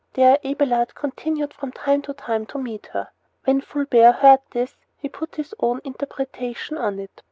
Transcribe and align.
There 0.13 0.39
Abelard 0.43 0.95
continued 0.95 1.53
from 1.53 1.71
time 1.73 2.01
to 2.01 2.13
time 2.15 2.47
to 2.47 2.57
meet 2.57 2.87
her. 2.87 3.09
When 3.43 3.61
Fulbert 3.61 4.15
heard 4.15 4.39
of 4.39 4.49
this 4.49 4.75
he 4.97 5.07
put 5.07 5.35
his 5.35 5.53
own 5.59 5.79
interpretation 5.83 6.75
on 6.75 6.97
it. 6.97 7.11